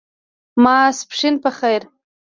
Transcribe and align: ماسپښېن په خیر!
ماسپښېن 0.63 1.35
په 1.43 1.49
خیر! 1.57 1.81